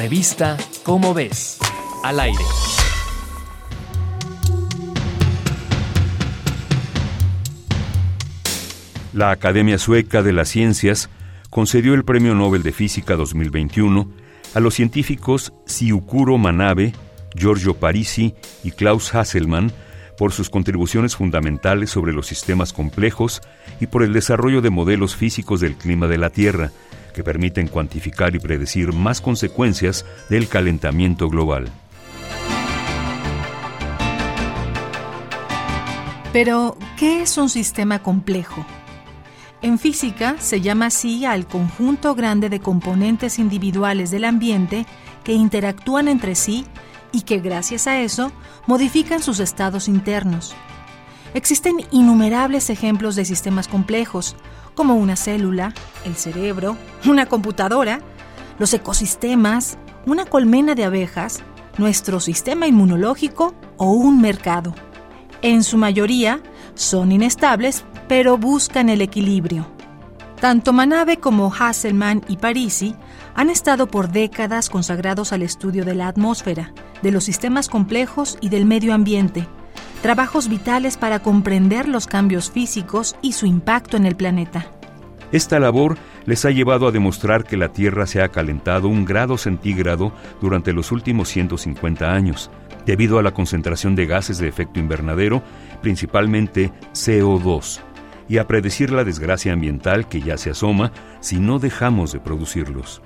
Revista 0.00 0.56
Cómo 0.82 1.12
ves, 1.12 1.58
al 2.02 2.20
aire. 2.20 2.42
La 9.12 9.30
Academia 9.30 9.76
Sueca 9.76 10.22
de 10.22 10.32
las 10.32 10.48
Ciencias 10.48 11.10
concedió 11.50 11.92
el 11.92 12.06
Premio 12.06 12.34
Nobel 12.34 12.62
de 12.62 12.72
Física 12.72 13.14
2021 13.14 14.10
a 14.54 14.60
los 14.60 14.72
científicos 14.72 15.52
Siukuro 15.66 16.38
Manabe, 16.38 16.94
Giorgio 17.34 17.74
Parisi 17.74 18.34
y 18.64 18.70
Klaus 18.70 19.14
Hasselmann 19.14 19.70
por 20.16 20.32
sus 20.32 20.48
contribuciones 20.48 21.14
fundamentales 21.14 21.90
sobre 21.90 22.14
los 22.14 22.26
sistemas 22.26 22.72
complejos 22.72 23.42
y 23.80 23.86
por 23.86 24.02
el 24.02 24.14
desarrollo 24.14 24.62
de 24.62 24.70
modelos 24.70 25.14
físicos 25.14 25.60
del 25.60 25.74
clima 25.76 26.06
de 26.06 26.16
la 26.16 26.30
Tierra, 26.30 26.72
que 27.12 27.24
permiten 27.24 27.68
cuantificar 27.68 28.34
y 28.34 28.38
predecir 28.38 28.92
más 28.92 29.20
consecuencias 29.20 30.04
del 30.28 30.48
calentamiento 30.48 31.28
global. 31.28 31.70
Pero, 36.32 36.76
¿qué 36.96 37.22
es 37.22 37.36
un 37.38 37.48
sistema 37.48 38.02
complejo? 38.02 38.64
En 39.62 39.78
física 39.78 40.36
se 40.38 40.60
llama 40.60 40.86
así 40.86 41.24
al 41.26 41.46
conjunto 41.46 42.14
grande 42.14 42.48
de 42.48 42.60
componentes 42.60 43.38
individuales 43.38 44.10
del 44.10 44.24
ambiente 44.24 44.86
que 45.24 45.32
interactúan 45.32 46.08
entre 46.08 46.34
sí 46.34 46.64
y 47.12 47.22
que 47.22 47.40
gracias 47.40 47.86
a 47.86 48.00
eso 48.00 48.32
modifican 48.66 49.22
sus 49.22 49.40
estados 49.40 49.88
internos. 49.88 50.54
Existen 51.34 51.76
innumerables 51.92 52.70
ejemplos 52.70 53.14
de 53.14 53.24
sistemas 53.24 53.68
complejos, 53.68 54.36
como 54.74 54.94
una 54.96 55.16
célula, 55.16 55.74
el 56.04 56.16
cerebro, 56.16 56.76
una 57.06 57.26
computadora, 57.26 58.00
los 58.58 58.74
ecosistemas, 58.74 59.78
una 60.06 60.24
colmena 60.24 60.74
de 60.74 60.84
abejas, 60.84 61.40
nuestro 61.78 62.18
sistema 62.20 62.66
inmunológico 62.66 63.54
o 63.76 63.92
un 63.92 64.20
mercado. 64.20 64.74
En 65.42 65.62
su 65.62 65.76
mayoría 65.76 66.42
son 66.74 67.12
inestables 67.12 67.84
pero 68.08 68.36
buscan 68.36 68.88
el 68.88 69.02
equilibrio. 69.02 69.68
Tanto 70.40 70.72
Manabe 70.72 71.18
como 71.18 71.52
Hasselmann 71.54 72.24
y 72.26 72.38
Parisi 72.38 72.96
han 73.36 73.50
estado 73.50 73.86
por 73.86 74.10
décadas 74.10 74.68
consagrados 74.68 75.32
al 75.32 75.42
estudio 75.42 75.84
de 75.84 75.94
la 75.94 76.08
atmósfera, 76.08 76.72
de 77.02 77.12
los 77.12 77.22
sistemas 77.22 77.68
complejos 77.68 78.36
y 78.40 78.48
del 78.48 78.64
medio 78.64 78.94
ambiente, 78.94 79.46
trabajos 80.02 80.48
vitales 80.48 80.96
para 80.96 81.20
comprender 81.20 81.88
los 81.88 82.06
cambios 82.06 82.50
físicos 82.50 83.16
y 83.22 83.32
su 83.32 83.46
impacto 83.46 83.96
en 83.96 84.06
el 84.06 84.16
planeta. 84.16 84.66
Esta 85.32 85.60
labor 85.60 85.96
les 86.26 86.44
ha 86.44 86.50
llevado 86.50 86.88
a 86.88 86.90
demostrar 86.90 87.44
que 87.44 87.56
la 87.56 87.72
Tierra 87.72 88.06
se 88.06 88.22
ha 88.22 88.28
calentado 88.28 88.88
un 88.88 89.04
grado 89.04 89.38
centígrado 89.38 90.12
durante 90.40 90.72
los 90.72 90.90
últimos 90.90 91.28
150 91.28 92.12
años, 92.12 92.50
debido 92.84 93.18
a 93.18 93.22
la 93.22 93.32
concentración 93.32 93.94
de 93.94 94.06
gases 94.06 94.38
de 94.38 94.48
efecto 94.48 94.80
invernadero, 94.80 95.42
principalmente 95.82 96.72
CO2 96.92 97.80
y 98.28 98.38
a 98.38 98.46
predecir 98.46 98.92
la 98.92 99.04
desgracia 99.04 99.52
ambiental 99.52 100.08
que 100.08 100.20
ya 100.20 100.36
se 100.36 100.50
asoma 100.50 100.92
si 101.20 101.40
no 101.40 101.58
dejamos 101.58 102.12
de 102.12 102.20
producirlos. 102.20 103.02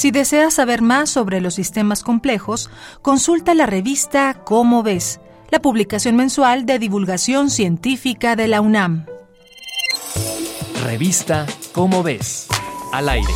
Si 0.00 0.10
deseas 0.10 0.54
saber 0.54 0.80
más 0.80 1.10
sobre 1.10 1.42
los 1.42 1.52
sistemas 1.52 2.02
complejos, 2.02 2.70
consulta 3.02 3.52
la 3.52 3.66
revista 3.66 4.32
Cómo 4.46 4.82
ves, 4.82 5.20
la 5.50 5.60
publicación 5.60 6.16
mensual 6.16 6.64
de 6.64 6.78
divulgación 6.78 7.50
científica 7.50 8.34
de 8.34 8.48
la 8.48 8.62
UNAM. 8.62 9.04
Revista 10.82 11.44
Cómo 11.72 12.02
ves, 12.02 12.48
al 12.94 13.10
aire. 13.10 13.34